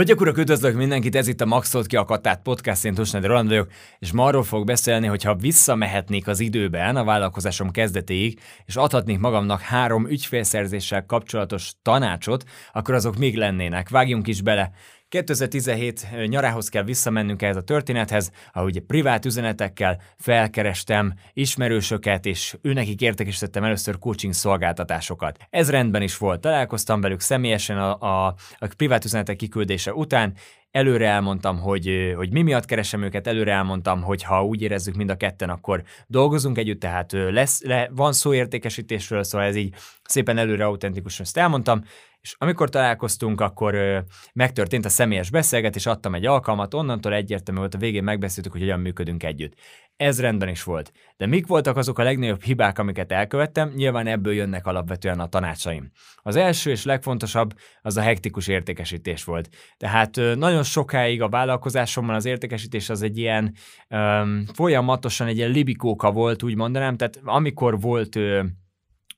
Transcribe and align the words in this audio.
Hölgyek, 0.00 0.20
urak, 0.20 0.38
üdvözlök 0.38 0.76
mindenkit, 0.76 1.16
ez 1.16 1.28
itt 1.28 1.40
a 1.40 1.46
Maxolt 1.46 1.86
ki 1.86 1.96
a 1.96 2.04
Katát 2.04 2.42
podcast, 2.42 2.84
én 2.84 2.94
Tusnád 2.94 3.24
Roland 3.24 3.48
vagyok, 3.48 3.70
és 3.98 4.12
ma 4.12 4.24
arról 4.24 4.42
fog 4.42 4.66
beszélni, 4.66 5.06
hogy 5.06 5.22
ha 5.22 5.34
visszamehetnék 5.34 6.26
az 6.26 6.40
időben 6.40 6.96
a 6.96 7.04
vállalkozásom 7.04 7.70
kezdetéig, 7.70 8.40
és 8.64 8.76
adhatnék 8.76 9.18
magamnak 9.18 9.60
három 9.60 10.08
ügyfélszerzéssel 10.08 11.06
kapcsolatos 11.06 11.72
tanácsot, 11.82 12.44
akkor 12.72 12.94
azok 12.94 13.16
még 13.16 13.36
lennének. 13.36 13.88
Vágjunk 13.88 14.26
is 14.26 14.42
bele. 14.42 14.70
2017 15.10 16.06
nyarához 16.26 16.68
kell 16.68 16.82
visszamennünk 16.82 17.42
ehhez 17.42 17.56
a 17.56 17.62
történethez, 17.62 18.30
ahol 18.52 18.68
ugye 18.68 18.80
privát 18.86 19.24
üzenetekkel 19.24 20.00
felkerestem 20.18 21.14
ismerősöket, 21.32 22.26
és 22.26 22.56
őnekik 22.62 23.00
értekesítettem 23.00 23.64
először 23.64 23.98
coaching 23.98 24.32
szolgáltatásokat. 24.32 25.38
Ez 25.50 25.70
rendben 25.70 26.02
is 26.02 26.16
volt, 26.16 26.40
találkoztam 26.40 27.00
velük 27.00 27.20
személyesen 27.20 27.78
a, 27.78 27.98
a, 28.00 28.34
a 28.58 28.68
privát 28.76 29.04
üzenetek 29.04 29.36
kiküldése 29.36 29.94
után, 29.94 30.34
előre 30.70 31.08
elmondtam, 31.08 31.58
hogy, 31.58 32.12
hogy 32.16 32.32
mi 32.32 32.42
miatt 32.42 32.64
keresem 32.64 33.02
őket, 33.02 33.26
előre 33.26 33.52
elmondtam, 33.52 34.02
hogy 34.02 34.22
ha 34.22 34.44
úgy 34.44 34.62
érezzük 34.62 34.94
mind 34.94 35.10
a 35.10 35.16
ketten, 35.16 35.50
akkor 35.50 35.82
dolgozunk 36.06 36.58
együtt, 36.58 36.80
tehát 36.80 37.12
lesz, 37.12 37.62
le, 37.62 37.88
van 37.92 38.12
szó 38.12 38.34
értékesítésről, 38.34 39.22
szóval 39.22 39.46
ez 39.46 39.56
így 39.56 39.74
szépen 40.04 40.38
előre 40.38 40.64
autentikusan 40.64 41.24
ezt 41.24 41.36
elmondtam, 41.36 41.84
és 42.20 42.34
amikor 42.38 42.68
találkoztunk, 42.68 43.40
akkor 43.40 43.74
ö, 43.74 43.98
megtörtént 44.32 44.84
a 44.84 44.88
személyes 44.88 45.30
beszélgetés, 45.30 45.86
adtam 45.86 46.14
egy 46.14 46.26
alkalmat, 46.26 46.74
onnantól 46.74 47.14
egyértelmű 47.14 47.60
volt, 47.60 47.74
a 47.74 47.78
végén 47.78 48.04
megbeszéltük, 48.04 48.52
hogy 48.52 48.60
hogyan 48.60 48.80
működünk 48.80 49.22
együtt. 49.22 49.54
Ez 49.96 50.20
rendben 50.20 50.48
is 50.48 50.62
volt. 50.62 50.92
De 51.16 51.26
mik 51.26 51.46
voltak 51.46 51.76
azok 51.76 51.98
a 51.98 52.02
legnagyobb 52.02 52.42
hibák, 52.42 52.78
amiket 52.78 53.12
elkövettem? 53.12 53.72
Nyilván 53.74 54.06
ebből 54.06 54.32
jönnek 54.32 54.66
alapvetően 54.66 55.20
a 55.20 55.28
tanácsaim. 55.28 55.90
Az 56.16 56.36
első 56.36 56.70
és 56.70 56.84
legfontosabb 56.84 57.54
az 57.82 57.96
a 57.96 58.00
hektikus 58.00 58.48
értékesítés 58.48 59.24
volt. 59.24 59.48
Tehát 59.76 60.16
ö, 60.16 60.34
nagyon 60.34 60.62
sokáig 60.62 61.22
a 61.22 61.28
vállalkozásomban 61.28 62.14
az 62.14 62.24
értékesítés 62.24 62.88
az 62.88 63.02
egy 63.02 63.18
ilyen 63.18 63.54
ö, 63.88 64.22
folyamatosan 64.54 65.26
egy 65.26 65.36
ilyen 65.36 65.50
libikóka 65.50 66.12
volt, 66.12 66.42
úgy 66.42 66.56
mondanám, 66.56 66.96
tehát 66.96 67.20
amikor 67.24 67.80
volt 67.80 68.16
ö, 68.16 68.42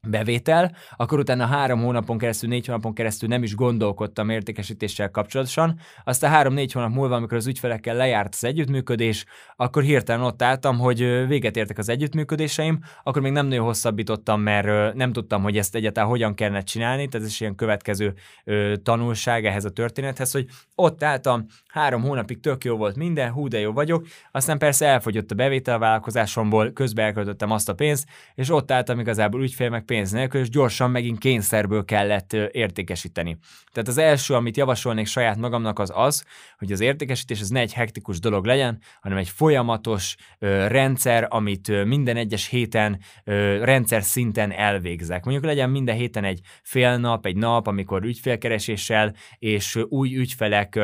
bevétel, 0.09 0.77
akkor 0.97 1.19
utána 1.19 1.47
három 1.47 1.83
hónapon 1.83 2.19
keresztül, 2.19 2.49
négy 2.49 2.67
hónapon 2.67 2.95
keresztül 2.95 3.29
nem 3.29 3.43
is 3.43 3.55
gondolkodtam 3.55 4.31
értékesítéssel 4.31 5.11
kapcsolatosan. 5.11 5.79
Aztán 6.05 6.31
három-négy 6.31 6.73
hónap 6.73 6.91
múlva, 6.91 7.15
amikor 7.15 7.37
az 7.37 7.47
ügyfelekkel 7.47 7.97
lejárt 7.97 8.35
az 8.35 8.45
együttműködés, 8.45 9.25
akkor 9.57 9.83
hirtelen 9.83 10.23
ott 10.23 10.43
álltam, 10.43 10.79
hogy 10.79 11.27
véget 11.27 11.57
értek 11.57 11.79
az 11.79 11.89
együttműködéseim, 11.89 12.81
akkor 13.03 13.23
még 13.23 13.33
nem 13.33 13.47
nagyon 13.47 13.65
hosszabbítottam, 13.65 14.41
mert 14.41 14.95
nem 14.95 15.13
tudtam, 15.13 15.43
hogy 15.43 15.59
ezt 15.59 15.75
egyáltalán 15.75 16.09
hogyan 16.09 16.35
kellene 16.35 16.61
csinálni, 16.61 17.09
tehát 17.09 17.27
ez 17.27 17.33
is 17.33 17.41
ilyen 17.41 17.55
következő 17.55 18.15
tanulság 18.83 19.47
ehhez 19.47 19.65
a 19.65 19.71
történethez, 19.71 20.33
hogy 20.33 20.47
ott 20.75 21.03
álltam, 21.03 21.47
három 21.67 22.03
hónapig 22.03 22.41
tök 22.41 22.65
jó 22.65 22.77
volt 22.77 22.97
minden, 22.97 23.31
hú 23.31 23.49
de 23.49 23.59
jó 23.59 23.73
vagyok, 23.73 24.07
aztán 24.31 24.59
persze 24.59 24.87
elfogyott 24.87 25.31
a 25.31 25.35
bevétel 25.35 25.75
a 25.75 25.79
vállalkozásomból, 25.79 26.73
közben 26.73 27.05
elköltöttem 27.05 27.51
azt 27.51 27.69
a 27.69 27.75
pénzt, 27.75 28.09
és 28.35 28.51
ott 28.51 28.71
álltam 28.71 28.99
igazából 28.99 29.43
ügyfél 29.43 29.71
meg 29.71 29.85
pénz 29.93 30.11
nélkül, 30.11 30.41
és 30.41 30.49
gyorsan 30.49 30.91
megint 30.91 31.19
kényszerből 31.19 31.85
kellett 31.85 32.33
értékesíteni. 32.33 33.39
Tehát 33.73 33.89
az 33.89 33.99
első, 33.99 34.35
amit 34.35 34.57
javasolnék 34.57 35.07
saját 35.07 35.37
magamnak, 35.37 35.79
az 35.79 35.93
az, 35.95 36.25
hogy 36.59 36.73
az 36.73 36.81
értékesítés 36.81 37.41
az 37.41 37.49
ne 37.49 37.61
egy 37.61 37.73
hektikus 37.73 38.21
dolog 38.21 38.45
legyen, 38.45 38.79
hanem 39.01 39.19
egy 39.19 39.29
folyamatos 39.29 40.17
ö, 40.39 40.67
rendszer, 40.67 41.27
amit 41.29 41.69
ö, 41.69 41.85
minden 41.85 42.17
egyes 42.17 42.49
héten 42.49 42.99
ö, 43.25 43.65
rendszer 43.65 44.03
szinten 44.03 44.53
elvégzek. 44.53 45.25
Mondjuk 45.25 45.47
legyen 45.47 45.71
minden 45.71 45.97
héten 45.97 46.25
egy 46.25 46.41
fél 46.63 46.97
nap, 46.97 47.27
egy 47.27 47.37
nap, 47.37 47.67
amikor 47.67 48.05
ügyfélkereséssel 48.05 49.15
és 49.39 49.79
új 49.89 50.17
ügyfelek 50.17 50.79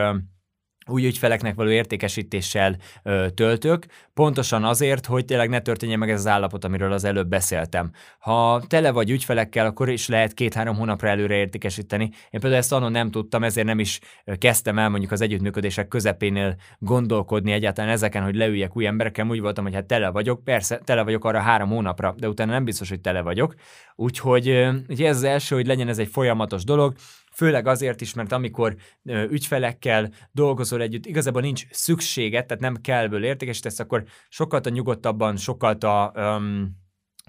új 0.88 1.06
ügyfeleknek 1.06 1.54
való 1.54 1.70
értékesítéssel 1.70 2.76
ö, 3.02 3.26
töltök, 3.34 3.86
pontosan 4.14 4.64
azért, 4.64 5.06
hogy 5.06 5.24
tényleg 5.24 5.48
ne 5.48 5.60
történjen 5.60 5.98
meg 5.98 6.10
ez 6.10 6.18
az 6.18 6.26
állapot, 6.26 6.64
amiről 6.64 6.92
az 6.92 7.04
előbb 7.04 7.28
beszéltem. 7.28 7.90
Ha 8.18 8.62
tele 8.66 8.90
vagy 8.90 9.10
ügyfelekkel, 9.10 9.66
akkor 9.66 9.88
is 9.88 10.08
lehet 10.08 10.34
két-három 10.34 10.76
hónapra 10.76 11.08
előre 11.08 11.34
értékesíteni. 11.34 12.04
Én 12.04 12.40
például 12.40 12.54
ezt 12.54 12.72
annon 12.72 12.92
nem 12.92 13.10
tudtam, 13.10 13.44
ezért 13.44 13.66
nem 13.66 13.78
is 13.78 14.00
kezdtem 14.38 14.78
el 14.78 14.88
mondjuk 14.88 15.12
az 15.12 15.20
együttműködések 15.20 15.88
közepénél 15.88 16.56
gondolkodni 16.78 17.52
egyáltalán 17.52 17.90
ezeken, 17.90 18.22
hogy 18.22 18.34
leüljek 18.34 18.76
új 18.76 18.86
emberekkel. 18.86 19.26
Úgy 19.28 19.40
voltam, 19.40 19.64
hogy 19.64 19.74
hát 19.74 19.86
tele 19.86 20.10
vagyok, 20.10 20.44
persze, 20.44 20.80
tele 20.84 21.02
vagyok 21.02 21.24
arra 21.24 21.40
három 21.40 21.68
hónapra, 21.68 22.14
de 22.18 22.28
utána 22.28 22.52
nem 22.52 22.64
biztos, 22.64 22.88
hogy 22.88 23.00
tele 23.00 23.20
vagyok. 23.20 23.54
Úgyhogy 23.96 24.68
ugye 24.88 25.08
ez 25.08 25.16
az 25.16 25.22
első, 25.22 25.54
hogy 25.54 25.66
legyen 25.66 25.88
ez 25.88 25.98
egy 25.98 26.08
folyamatos 26.08 26.64
dolog, 26.64 26.94
főleg 27.38 27.66
azért 27.66 28.00
is, 28.00 28.14
mert 28.14 28.32
amikor 28.32 28.76
ügyfelekkel 29.04 30.10
dolgozol 30.32 30.80
együtt, 30.82 31.06
igazából 31.06 31.40
nincs 31.40 31.66
szükséged, 31.70 32.46
tehát 32.46 32.62
nem 32.62 32.76
kell 32.76 33.02
ebből 33.02 33.24
értékesítesz, 33.24 33.78
akkor 33.78 34.04
sokkal 34.28 34.60
a 34.60 34.68
nyugodtabban, 34.68 35.36
sokkal 35.36 35.74
a 35.74 36.12
um, 36.14 36.76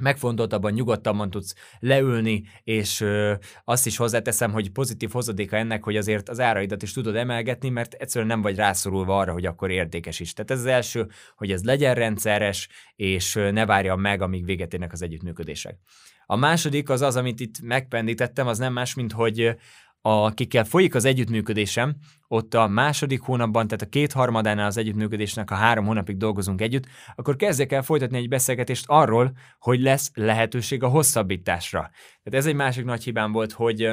megfontoltabban, 0.02 0.72
nyugodtabban 0.72 1.30
tudsz 1.30 1.56
leülni, 1.80 2.44
és 2.64 3.02
ö, 3.02 3.34
azt 3.64 3.86
is 3.86 3.98
hozzáteszem, 3.98 4.52
hogy 4.52 4.72
pozitív 4.72 5.12
hozadéka 5.12 5.56
ennek, 5.56 5.84
hogy 5.84 5.98
azért 5.98 6.30
az 6.30 6.40
áraidat 6.40 6.84
is 6.84 6.94
tudod 6.94 7.16
emelgetni, 7.16 7.70
mert 7.70 7.94
egyszerűen 7.94 8.30
nem 8.30 8.42
vagy 8.42 8.56
rászorulva 8.56 9.18
arra, 9.18 9.32
hogy 9.32 9.46
akkor 9.46 9.72
érdekes 9.72 10.20
is. 10.20 10.34
Tehát 10.34 10.52
ez 10.52 10.60
az 10.60 10.66
első, 10.66 11.08
hogy 11.36 11.52
ez 11.52 11.64
legyen 11.64 11.96
rendszeres, 11.96 12.70
és 12.96 13.34
ne 13.34 13.66
várja 13.66 13.96
meg, 13.96 14.22
amíg 14.22 14.46
véget 14.46 14.74
érnek 14.74 14.92
az 14.92 15.02
együttműködések. 15.02 15.78
A 16.26 16.36
második 16.36 16.90
az 16.90 17.02
az, 17.02 17.16
amit 17.16 17.40
itt 17.40 17.62
megpendítettem, 17.62 18.48
az 18.48 18.58
nem 18.58 18.74
más, 18.74 18.94
mint 18.94 19.12
hogy 19.12 19.56
akikkel 20.02 20.64
folyik 20.64 20.96
az 20.96 21.06
együttműködésem, 21.06 21.96
ott 22.28 22.54
a 22.54 22.68
második 22.68 23.22
hónapban, 23.22 23.68
tehát 23.68 23.82
a 23.82 23.90
kétharmadánál 23.90 24.66
az 24.66 24.78
együttműködésnek, 24.78 25.50
ha 25.50 25.56
három 25.56 25.86
hónapig 25.86 26.18
dolgozunk 26.18 26.62
együtt, 26.62 26.86
akkor 27.16 27.36
kezdjek 27.36 27.72
el 27.72 27.84
folytatni 27.84 28.18
egy 28.18 28.28
beszélgetést 28.28 28.86
arról, 28.88 29.32
hogy 29.60 29.82
lesz 29.82 30.12
lehetőség 30.14 30.84
a 30.84 30.88
hosszabbításra. 30.88 31.80
Tehát 32.24 32.40
ez 32.40 32.46
egy 32.46 32.56
másik 32.56 32.86
nagy 32.86 33.04
hibám 33.04 33.32
volt, 33.32 33.52
hogy 33.52 33.92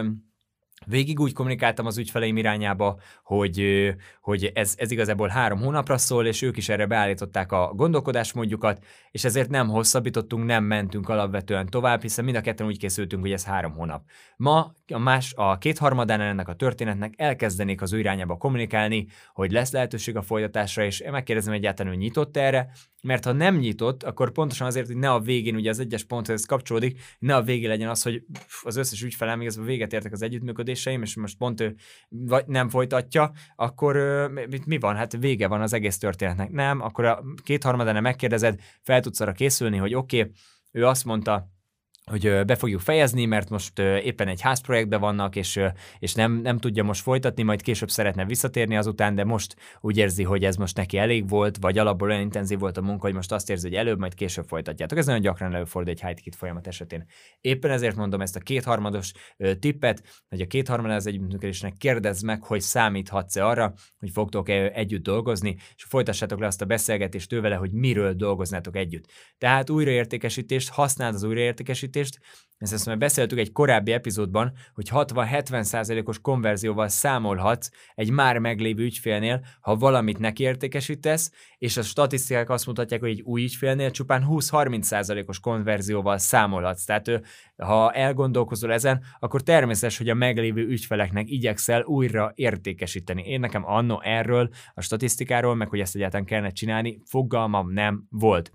Végig 0.89 1.21
úgy 1.21 1.33
kommunikáltam 1.33 1.87
az 1.87 1.99
ügyfeleim 1.99 2.37
irányába, 2.37 2.99
hogy, 3.23 3.65
hogy 4.21 4.51
ez, 4.55 4.75
ez 4.77 4.91
igazából 4.91 5.29
három 5.29 5.61
hónapra 5.61 5.99
szól, 5.99 6.27
és 6.27 6.43
ők 6.43 6.57
is 6.57 6.69
erre 6.69 6.87
beállították 6.87 7.53
a 7.53 7.73
gondolkodásmódjukat, 7.75 8.85
és 9.11 9.25
ezért 9.25 9.51
nem 9.51 9.69
hosszabbítottunk, 9.69 10.45
nem 10.45 10.65
mentünk 10.65 11.09
alapvetően 11.09 11.67
tovább, 11.67 12.03
hiszen 12.03 12.25
mind 12.25 12.37
a 12.37 12.41
ketten 12.41 12.67
úgy 12.67 12.79
készültünk, 12.79 13.23
hogy 13.23 13.33
ez 13.33 13.45
három 13.45 13.73
hónap. 13.73 14.03
Ma 14.37 14.73
a, 14.93 14.99
más, 14.99 15.33
a 15.37 15.59
kétharmadán 15.59 16.21
ennek 16.21 16.49
a 16.49 16.55
történetnek 16.55 17.15
elkezdenék 17.17 17.83
az 17.83 17.93
ő 17.93 17.99
irányába 17.99 18.37
kommunikálni, 18.37 19.07
hogy 19.35 19.51
lesz 19.51 19.73
lehetőség 19.73 20.17
a 20.17 20.23
folytatásra, 20.23 20.85
és 20.85 21.03
megkérdezem 21.11 21.55
egyáltalán, 21.55 21.93
hogy 21.93 22.03
nyitott 22.03 22.37
erre, 22.37 22.71
mert 23.03 23.25
ha 23.25 23.33
nem 23.33 23.57
nyitott, 23.57 24.03
akkor 24.03 24.33
pontosan 24.33 24.67
azért, 24.67 24.87
hogy 24.87 24.97
ne 24.97 25.11
a 25.11 25.21
végén, 25.21 25.55
ugye 25.55 25.71
az 25.71 25.79
egyes 25.79 26.05
ponthoz 26.05 26.45
kapcsolódik, 26.45 27.01
ne 27.19 27.35
a 27.37 27.43
végén 27.43 27.69
legyen 27.69 27.89
az, 27.89 28.03
hogy 28.03 28.23
az 28.63 28.77
összes 28.77 29.03
ügyfelem 29.03 29.39
még 29.39 29.65
véget 29.65 29.93
értek 29.93 30.13
az 30.13 30.23
együttműködéseim, 30.77 31.03
és 31.03 31.17
most 31.17 31.37
pont 31.37 31.61
ő 31.61 31.75
vagy 32.09 32.47
nem 32.47 32.69
folytatja, 32.69 33.33
akkor 33.57 33.97
mit, 34.49 34.67
mi 34.67 34.79
van? 34.79 34.97
Hát 34.97 35.17
vége 35.17 35.49
van 35.49 35.61
az 35.61 35.73
egész 35.73 35.99
történetnek. 35.99 36.51
Nem, 36.51 36.81
akkor 36.81 37.05
a 37.05 37.25
kétharmadán 37.45 38.03
megkérdezed, 38.03 38.61
fel 38.83 39.01
tudsz 39.01 39.21
arra 39.21 39.33
készülni, 39.33 39.77
hogy 39.77 39.95
oké, 39.95 40.21
okay, 40.21 40.33
ő 40.73 40.87
azt 40.87 41.05
mondta, 41.05 41.49
hogy 42.11 42.45
be 42.45 42.55
fogjuk 42.55 42.81
fejezni, 42.81 43.25
mert 43.25 43.51
most 43.51 43.79
éppen 43.79 44.29
egy 44.29 44.41
házprojektben 44.41 45.01
vannak, 45.01 45.37
és, 45.37 45.61
és 45.99 46.15
nem, 46.15 46.33
nem 46.33 46.59
tudja 46.59 46.83
most 46.83 47.03
folytatni, 47.03 47.43
majd 47.43 47.63
később 47.63 47.91
szeretne 47.91 48.25
visszatérni 48.25 48.77
azután, 48.77 49.15
de 49.15 49.25
most 49.25 49.57
úgy 49.81 49.97
érzi, 49.97 50.23
hogy 50.23 50.45
ez 50.45 50.57
most 50.57 50.77
neki 50.77 50.99
elég 50.99 51.29
volt, 51.29 51.57
vagy 51.61 51.79
alapból 51.79 52.09
olyan 52.09 52.21
intenzív 52.21 52.59
volt 52.59 52.77
a 52.77 52.83
munka, 52.83 53.07
hogy 53.07 53.15
most 53.15 53.33
azt 53.33 53.51
érzi, 53.51 53.69
hogy 53.69 53.77
előbb, 53.77 53.99
majd 53.99 54.15
később 54.15 54.45
folytatjátok. 54.47 54.99
Ez 54.99 55.07
nagyon 55.07 55.21
gyakran 55.21 55.55
előfordul 55.55 55.93
egy 55.93 56.01
high 56.01 56.37
folyamat 56.37 56.67
esetén. 56.67 57.07
Éppen 57.41 57.71
ezért 57.71 57.97
mondom 57.97 58.21
ezt 58.21 58.37
a 58.37 58.41
kétharmados 58.41 59.13
tippet, 59.59 60.03
hogy 60.29 60.41
a 60.41 60.47
kétharmad 60.47 60.91
az 60.91 61.07
együttműködésnek 61.07 61.77
kérdezz 61.77 62.23
meg, 62.23 62.43
hogy 62.43 62.61
számíthatsz-e 62.61 63.47
arra, 63.47 63.73
hogy 63.99 64.11
fogtok 64.11 64.49
-e 64.49 64.71
együtt 64.75 65.03
dolgozni, 65.03 65.57
és 65.77 65.85
folytassátok 65.85 66.41
le 66.41 66.47
azt 66.47 66.63
a 66.63 66.65
beszélgetést 66.65 67.29
tőle, 67.29 67.55
hogy 67.55 67.73
miről 67.73 68.13
dolgoznátok 68.13 68.77
együtt. 68.77 69.05
Tehát 69.39 69.71
újraértékesítést, 69.71 70.69
használd 70.69 71.15
az 71.15 71.23
újraértékesítést, 71.23 71.95
megközelítést, 71.97 72.21
ezt, 72.59 72.73
ezt 72.73 72.87
már 72.87 72.99
beszéltük 72.99 73.39
egy 73.39 73.53
korábbi 73.53 73.93
epizódban, 73.93 74.53
hogy 74.75 74.89
60-70%-os 74.91 76.19
konverzióval 76.21 76.89
számolhatsz 76.89 77.71
egy 77.95 78.11
már 78.11 78.39
meglévő 78.39 78.85
ügyfélnél, 78.85 79.45
ha 79.61 79.77
valamit 79.77 80.19
neki 80.19 80.43
értékesítesz, 80.43 81.31
és 81.59 81.77
a 81.77 81.83
statisztikák 81.83 82.51
azt 82.51 82.67
mutatják, 82.67 83.01
hogy 83.01 83.11
egy 83.11 83.23
új 83.23 83.43
ügyfélnél 83.43 83.91
csupán 83.91 84.27
20-30%-os 84.29 85.41
konverzióval 85.41 86.19
számolhatsz. 86.19 86.85
Tehát 86.85 87.21
ha 87.57 87.93
elgondolkozol 87.93 88.73
ezen, 88.73 89.03
akkor 89.19 89.43
természetes, 89.43 89.99
hogy 89.99 90.09
a 90.09 90.15
meglévő 90.15 90.67
ügyfeleknek 90.67 91.31
igyekszel 91.31 91.83
újra 91.83 92.33
értékesíteni. 92.35 93.23
Én 93.23 93.41
nekem 93.41 93.67
anno 93.67 94.01
erről, 94.01 94.49
a 94.75 94.81
statisztikáról, 94.81 95.55
meg 95.55 95.69
hogy 95.69 95.81
ezt 95.81 95.95
egyáltalán 95.95 96.27
kellene 96.27 96.51
csinálni, 96.51 97.01
fogalmam 97.05 97.73
nem 97.73 98.07
volt. 98.11 98.51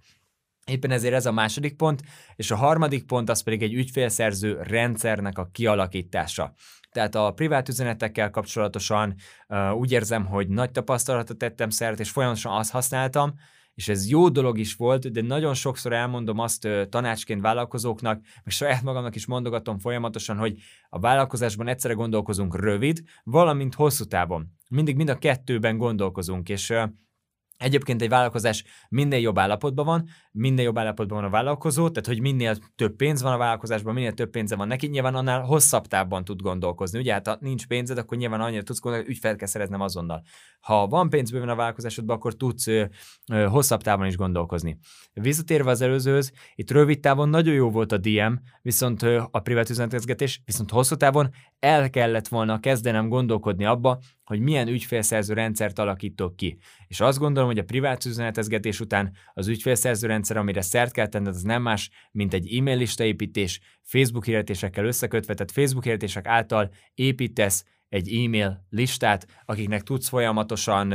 Éppen 0.72 0.92
ezért 0.92 1.14
ez 1.14 1.26
a 1.26 1.32
második 1.32 1.76
pont, 1.76 2.02
és 2.36 2.52
a 2.52 2.56
harmadik 2.56 3.06
pont 3.06 3.30
az 3.30 3.42
pedig 3.42 3.62
egy 3.62 3.74
ügyfélszerző 3.74 4.60
rendszernek 4.62 5.38
a 5.38 5.50
kialakítása. 5.52 6.54
tehát 6.92 7.16
a 7.16 7.32
privát 7.32 7.70
üzenetekkel 7.70 8.30
kapcsolatosan 8.30 9.16
úgy 9.78 9.92
érzem, 9.92 10.26
hogy 10.26 10.48
nagy 10.48 10.72
tapasztalatot 10.72 11.38
tettem 11.38 11.70
szert, 11.70 12.00
és 12.00 12.10
folyamatosan 12.10 12.58
azt 12.58 12.72
használtam, 12.72 13.34
és 13.74 13.88
ez 13.88 14.10
jó 14.10 14.30
dolog 14.30 14.58
is 14.58 14.74
volt, 14.74 15.12
de 15.12 15.22
nagyon 15.22 15.54
sokszor 15.54 15.94
elmondom 15.94 16.40
azt 16.40 16.68
tanácsként 16.90 17.42
vállalkozóknak, 17.42 18.22
meg 18.44 18.54
saját 18.54 18.82
magamnak 18.82 19.16
is 19.16 19.26
mondogatom 19.26 19.80
folyamatosan, 19.80 20.38
hogy 20.38 20.58
a 20.90 21.00
vállalkozásban 21.00 21.68
egyszerre 21.68 21.94
gondolkozunk 21.94 22.60
rövid, 22.60 23.02
valamint 23.24 23.76
hosszú 23.76 24.04
távon. 24.04 24.48
Mindig 24.70 24.96
mind 24.96 25.10
a 25.10 25.18
kettőben 25.18 25.78
gondolkozunk, 25.78 26.50
és 26.50 26.74
Egyébként 27.62 28.02
egy 28.02 28.10
vállalkozás 28.10 28.64
minden 28.90 29.20
jobb 29.20 29.40
állapotban 29.40 29.86
van, 29.86 30.08
minden 30.32 30.66
jobb 30.66 30.78
állapotban 30.78 31.18
van 31.18 31.28
a 31.28 31.32
vállalkozó, 31.32 31.90
tehát 31.90 32.08
hogy 32.08 32.22
minél 32.22 32.56
több 32.76 32.96
pénz 32.96 33.22
van 33.22 33.34
a 33.34 33.38
vállalkozásban, 33.38 33.94
minél 33.94 34.14
több 34.14 34.30
pénze 34.30 34.56
van 34.56 34.68
neki, 34.68 34.88
nyilván 34.88 35.16
annál 35.16 35.42
hosszabb 35.42 35.88
távban 35.88 36.24
tud 36.24 36.42
gondolkozni. 36.42 37.00
Ugye 37.00 37.14
hát 37.14 37.28
ha 37.28 37.38
nincs 37.40 37.68
pénzed, 37.68 37.98
akkor 37.98 38.18
nyilván 38.18 38.42
annyira 38.42 38.64
tudsz 38.64 38.80
gondolni, 38.80 39.06
hogy 39.06 39.16
ügyfelt 39.16 39.38
kell 39.38 39.48
szereznem 39.48 39.82
azonnal. 39.82 40.24
Ha 40.60 40.88
van 40.88 41.10
pénz 41.10 41.32
bőven 41.32 41.50
a 41.50 41.56
vállalkozásodban, 41.56 42.16
akkor 42.16 42.36
tudsz 42.36 42.68
ö, 42.68 42.84
ö, 43.32 43.46
hosszabb 43.46 43.82
távon 43.82 44.06
is 44.06 44.18
gondolkozni. 44.18 44.78
Visszatérve 45.14 45.70
az 45.70 45.82
előzőhöz, 45.82 46.32
itt 46.56 46.72
rövid 46.72 47.00
távon 47.00 47.30
nagyon 47.30 47.54
jó 47.54 47.70
volt 47.70 47.92
a 47.92 47.98
DM, 47.98 48.34
viszont 48.62 49.02
ö, 49.02 49.22
a 49.32 49.40
privát 49.40 49.70
üzenetezgetés, 49.70 50.42
viszont 50.46 50.72
hosszú 50.72 50.96
távon 50.96 51.30
el 51.60 51.90
kellett 51.90 52.28
volna 52.28 52.60
kezdenem 52.60 53.10
gondolkodni 53.10 53.66
abba, 53.66 54.00
hogy 54.32 54.40
milyen 54.40 54.68
ügyfélszerző 54.68 55.34
rendszert 55.34 55.80
alakítok 55.80 56.36
ki. 56.36 56.58
És 56.88 57.00
azt 57.00 57.18
gondolom, 57.20 57.50
hogy 57.50 57.60
a 57.60 57.64
privát 57.64 58.06
üzenetezgetés 58.06 58.80
után 58.80 59.16
az 59.34 59.48
ügyfélszerző 59.48 60.08
rendszer, 60.08 60.38
amire 60.38 60.62
szert 60.62 60.92
kell 60.92 61.08
tenned, 61.08 61.36
az 61.36 61.42
nem 61.42 61.62
más, 61.62 61.90
mint 62.12 62.34
egy 62.34 62.56
e-mail 62.56 62.78
listaépítés, 62.78 63.60
Facebook 63.84 64.26
hirdetésekkel 64.26 64.86
összekötve, 64.86 65.34
tehát 65.34 65.52
Facebook 65.52 65.84
hirdetések 65.84 66.28
által 66.28 66.70
építesz 66.94 67.66
egy 67.90 68.14
e-mail 68.14 68.66
listát, 68.70 69.28
akiknek 69.46 69.82
tudsz 69.82 70.08
folyamatosan 70.08 70.94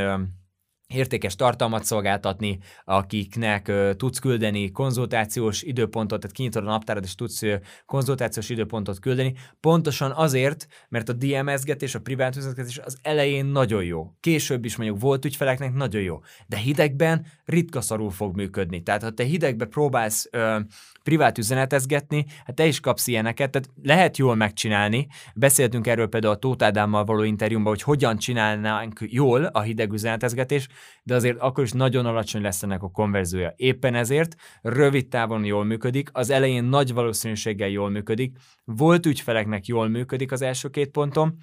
értékes 0.87 1.37
tartalmat 1.37 1.85
szolgáltatni, 1.85 2.59
akiknek 2.85 3.73
tudsz 3.97 4.19
küldeni 4.19 4.71
konzultációs 4.71 5.63
időpontot, 5.63 6.21
tehát 6.21 6.37
kinyitod 6.37 6.67
a 6.67 6.71
naptárat 6.71 7.05
és 7.05 7.15
tudsz 7.15 7.43
konzultációs 7.87 8.49
időpontot 8.49 8.99
küldeni, 8.99 9.35
pontosan 9.61 10.13
azért, 10.13 10.67
mert 10.89 11.09
a 11.09 11.13
DMS-getés, 11.13 11.95
a 11.95 12.01
privát 12.01 12.37
üzenetkezés 12.37 12.79
az 12.79 12.99
elején 13.03 13.47
nagyon 13.47 13.85
jó. 13.85 14.13
Később 14.21 14.65
is 14.65 14.77
mondjuk 14.77 15.01
volt 15.01 15.25
ügyfeleknek 15.25 15.75
nagyon 15.75 16.03
jó, 16.03 16.21
de 16.47 16.57
hidegben 16.57 17.27
ritka 17.45 17.81
szarul 17.81 18.11
fog 18.11 18.37
működni. 18.37 18.83
Tehát 18.83 19.03
ha 19.03 19.11
te 19.11 19.25
hidegbe 19.25 19.65
próbálsz 19.65 20.29
uh, 20.33 20.61
privát 21.03 21.39
üzenetezgetni, 21.39 22.25
hát 22.45 22.57
te 22.57 22.67
is 22.67 22.81
kapsz 22.81 23.07
ilyeneket, 23.07 23.51
tehát 23.51 23.69
lehet 23.83 24.17
jól 24.17 24.35
megcsinálni. 24.35 25.07
Beszéltünk 25.35 25.87
erről 25.87 26.09
például 26.09 26.33
a 26.35 26.39
Tóth 26.39 26.65
Ádámmal 26.65 27.05
való 27.05 27.23
interjúmban, 27.23 27.73
hogy 27.73 27.83
hogyan 27.83 28.17
csinálnánk 28.17 29.01
jól 29.01 29.45
a 29.45 29.61
hideg 29.61 29.93
üzenetezgetés, 29.93 30.69
de 31.03 31.15
azért 31.15 31.39
akkor 31.39 31.65
is 31.65 31.73
nagyon 31.73 32.07
alacsony 32.07 32.43
lesz 32.43 32.63
ennek 32.63 32.83
a 32.83 32.91
konverziója. 32.91 33.53
Éppen 33.57 33.95
ezért 33.95 34.35
rövid 34.63 35.09
távon 35.09 35.45
jól 35.45 35.65
működik, 35.65 36.09
az 36.13 36.31
elején 36.31 36.65
nagy 36.65 36.93
valószínűséggel 36.93 37.69
jól 37.69 37.91
működik, 37.91 38.37
volt 38.65 39.07
ügyfeleknek 39.07 39.67
jól 39.67 39.89
működik 39.89 40.33
az 40.33 40.43
első 40.43 40.69
két 40.69 40.91
ponton, 40.91 41.37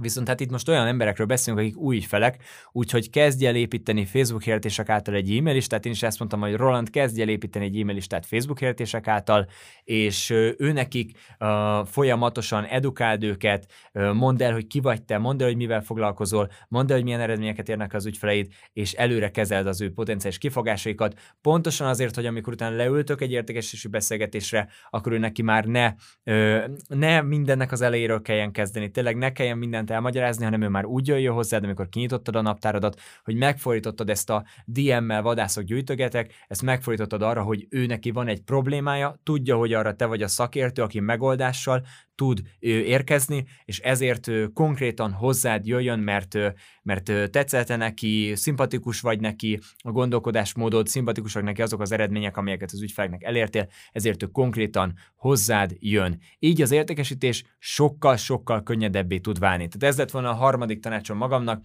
Viszont 0.00 0.28
hát 0.28 0.40
itt 0.40 0.50
most 0.50 0.68
olyan 0.68 0.86
emberekről 0.86 1.26
beszélünk, 1.26 1.62
akik 1.62 1.76
új 1.76 2.00
felek, 2.00 2.42
úgyhogy 2.72 3.10
kezdj 3.10 3.46
el 3.46 3.54
építeni 3.54 4.04
Facebook 4.04 4.42
hirdetések 4.42 4.88
által 4.88 5.14
egy 5.14 5.36
e-mail 5.36 5.54
listát. 5.54 5.86
Én 5.86 5.92
is 5.92 6.02
ezt 6.02 6.18
mondtam, 6.18 6.40
hogy 6.40 6.54
Roland 6.54 6.90
kezdj 6.90 7.20
el 7.20 7.28
építeni 7.28 7.64
egy 7.64 7.80
e-mail 7.80 7.94
listát 7.94 8.26
Facebook 8.26 8.58
hirdetések 8.58 9.08
által, 9.08 9.48
és 9.84 10.30
ő 10.30 10.72
nekik 10.72 11.18
uh, 11.40 11.86
folyamatosan 11.86 12.64
edukáld 12.64 13.24
őket, 13.24 13.66
uh, 13.92 14.12
mondd 14.12 14.42
el, 14.42 14.52
hogy 14.52 14.66
ki 14.66 14.80
vagy 14.80 15.02
te, 15.02 15.18
mondd 15.18 15.40
el, 15.40 15.46
hogy 15.46 15.56
mivel 15.56 15.80
foglalkozol, 15.80 16.50
mondd 16.68 16.88
el, 16.88 16.94
hogy 16.94 17.04
milyen 17.04 17.20
eredményeket 17.20 17.68
érnek 17.68 17.94
az 17.94 18.06
ügyfeleid, 18.06 18.52
és 18.72 18.92
előre 18.92 19.30
kezeld 19.30 19.66
az 19.66 19.80
ő 19.80 19.92
potenciális 19.92 20.38
kifogásaikat. 20.38 21.18
Pontosan 21.40 21.88
azért, 21.88 22.14
hogy 22.14 22.26
amikor 22.26 22.52
utána 22.52 22.76
leültök 22.76 23.20
egy 23.20 23.32
értékesítési 23.32 23.88
beszélgetésre, 23.88 24.68
akkor 24.90 25.12
ő 25.12 25.18
neki 25.18 25.42
már 25.42 25.64
ne, 25.64 25.94
uh, 26.24 26.64
ne 26.88 27.20
mindennek 27.22 27.72
az 27.72 27.80
elejéről 27.80 28.22
kelljen 28.22 28.52
kezdeni, 28.52 28.90
tényleg 28.90 29.16
ne 29.16 29.32
kelljen 29.32 29.58
mindent 29.58 29.87
mindent 29.88 29.90
elmagyarázni, 29.90 30.44
hanem 30.44 30.62
ő 30.62 30.68
már 30.68 30.84
úgy 30.84 31.06
jöjjön 31.06 31.34
hozzád, 31.34 31.64
amikor 31.64 31.88
kinyitottad 31.88 32.36
a 32.36 32.40
naptáradat, 32.42 33.00
hogy 33.24 33.34
megfordítottad 33.34 34.10
ezt 34.10 34.30
a 34.30 34.44
DM-mel 34.64 35.22
vadászok 35.22 35.64
gyűjtögetek, 35.64 36.32
ezt 36.48 36.62
megfordítottad 36.62 37.22
arra, 37.22 37.42
hogy 37.42 37.66
ő 37.70 37.86
neki 37.86 38.10
van 38.10 38.28
egy 38.28 38.42
problémája, 38.42 39.20
tudja, 39.22 39.56
hogy 39.56 39.72
arra 39.72 39.94
te 39.94 40.06
vagy 40.06 40.22
a 40.22 40.28
szakértő, 40.28 40.82
aki 40.82 41.00
megoldással 41.00 41.82
tud 42.18 42.40
érkezni, 42.60 43.44
és 43.64 43.78
ezért 43.78 44.30
konkrétan 44.52 45.12
hozzád 45.12 45.66
jöjjön, 45.66 45.98
mert, 45.98 46.38
mert 46.82 47.04
tetszette 47.30 47.76
neki, 47.76 48.32
szimpatikus 48.34 49.00
vagy 49.00 49.20
neki, 49.20 49.58
a 49.76 49.90
gondolkodásmódod, 49.90 50.86
szimpatikusak 50.86 51.42
neki 51.42 51.62
azok 51.62 51.80
az 51.80 51.92
eredmények, 51.92 52.36
amelyeket 52.36 52.70
az 52.72 52.82
ügyfeleknek 52.82 53.22
elértél, 53.22 53.68
ezért 53.92 54.22
ő 54.22 54.26
konkrétan 54.26 54.94
hozzád 55.16 55.76
jön. 55.78 56.20
Így 56.38 56.62
az 56.62 56.70
értékesítés 56.70 57.44
sokkal-sokkal 57.58 58.62
könnyedebbé 58.62 59.18
tud 59.18 59.38
válni. 59.38 59.68
Tehát 59.68 59.92
ez 59.94 59.98
lett 59.98 60.10
volna 60.10 60.30
a 60.30 60.34
harmadik 60.34 60.80
tanácsom 60.80 61.16
magamnak, 61.16 61.64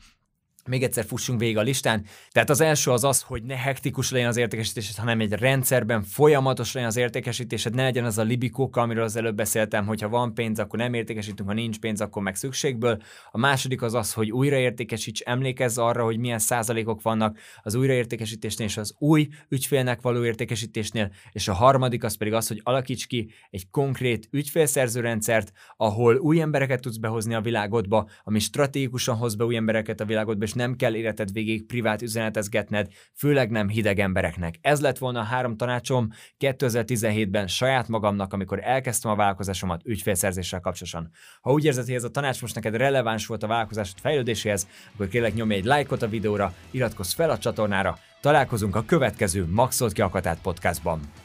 még 0.66 0.84
egyszer 0.84 1.06
fussunk 1.06 1.40
végig 1.40 1.58
a 1.58 1.62
listán. 1.62 2.06
Tehát 2.32 2.50
az 2.50 2.62
első 2.62 2.92
az 2.92 3.04
az, 3.04 3.22
hogy 3.22 3.44
ne 3.44 3.56
hektikus 3.56 4.12
legyen 4.12 4.28
az 4.28 4.38
értékesítésed, 4.38 4.96
hanem 4.96 5.20
egy 5.20 5.32
rendszerben 5.32 6.04
folyamatos 6.04 6.74
legyen 6.74 6.90
az 6.90 6.98
értékesítésed, 6.98 7.76
ne 7.76 7.84
legyen 7.84 8.06
az 8.06 8.18
a 8.18 8.24
libikóka, 8.24 8.82
amiről 8.82 9.04
az 9.04 9.16
előbb 9.16 9.36
beszéltem, 9.36 9.86
hogy 9.86 10.02
ha 10.02 10.10
van 10.10 10.34
pénz, 10.34 10.60
akkor 10.60 10.80
nem 10.80 10.94
értékesítünk, 10.94 11.50
ha 11.50 11.56
nincs 11.56 11.80
pénz, 11.80 12.02
akkor 12.02 12.22
meg 12.24 12.36
szükségből. 12.36 13.02
A 13.32 13.38
második 13.38 13.82
az 13.82 13.94
az, 13.94 14.14
hogy 14.14 14.32
újraértékesíts, 14.32 15.22
emlékezz 15.22 15.78
arra, 15.78 16.04
hogy 16.04 16.18
milyen 16.18 16.40
százalékok 16.40 17.02
vannak 17.02 17.38
az 17.62 17.76
újraértékesítésnél 17.76 18.68
és 18.68 18.78
az 18.78 18.96
új 18.98 19.28
ügyfélnek 19.50 20.02
való 20.02 20.26
értékesítésnél, 20.26 21.12
és 21.32 21.48
a 21.48 21.54
harmadik 21.54 22.04
az 22.04 22.16
pedig 22.16 22.34
az, 22.34 22.48
hogy 22.48 22.62
alakíts 22.64 23.08
ki 23.08 23.30
egy 23.50 23.70
konkrét 23.70 24.28
ügyfélszerző 24.32 25.02
rendszert, 25.02 25.52
ahol 25.78 26.16
új 26.16 26.42
embereket 26.42 26.82
tudsz 26.82 26.98
behozni 26.98 27.34
a 27.34 27.42
világodba, 27.42 28.10
ami 28.24 28.40
stratégikusan 28.40 29.16
hoz 29.16 29.36
be 29.36 29.46
új 29.46 29.56
embereket 29.56 30.00
a 30.00 30.06
világodba, 30.06 30.44
és 30.54 30.60
nem 30.60 30.76
kell 30.76 30.96
életed 30.96 31.32
végig 31.32 31.66
privát 31.66 32.02
üzenetezgetned, 32.02 32.88
főleg 33.14 33.50
nem 33.50 33.70
hideg 33.70 34.00
embereknek. 34.00 34.56
Ez 34.62 34.82
lett 34.82 34.98
volna 34.98 35.20
a 35.20 35.24
három 35.24 35.58
tanácsom 35.58 36.10
2017-ben 36.40 37.48
saját 37.48 37.88
magamnak, 37.88 38.34
amikor 38.34 38.60
elkezdtem 38.64 39.12
a 39.12 39.16
vállalkozásomat 39.16 39.82
ügyfélszerzéssel 39.86 40.60
kapcsolatosan. 40.60 41.10
Ha 41.42 41.52
úgy 41.52 41.66
érzed, 41.66 41.86
hogy 41.86 41.96
ez 41.96 42.04
a 42.04 42.10
tanács 42.10 42.42
most 42.42 42.56
neked 42.56 42.76
releváns 42.76 43.26
volt 43.26 43.44
a 43.44 43.48
vállalkozásod 43.48 44.00
fejlődéséhez, 44.00 44.68
akkor 44.94 45.08
kérlek 45.08 45.34
nyomj 45.34 45.54
egy 45.54 45.66
lájkot 45.66 46.02
a 46.02 46.08
videóra, 46.08 46.54
iratkozz 46.72 47.14
fel 47.14 47.30
a 47.30 47.38
csatornára, 47.38 47.98
találkozunk 48.22 48.76
a 48.76 48.86
következő 48.86 49.46
Maxolt 49.50 49.94
ki 49.94 50.04
podcastban. 50.42 51.23